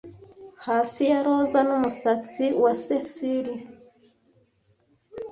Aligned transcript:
hasi 0.65 1.01
ya 1.11 1.19
roza 1.25 1.59
n'umusatsi 1.67 2.45
wa 2.63 2.71
cilice 2.83 3.53